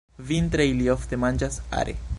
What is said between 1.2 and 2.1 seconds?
manĝas are.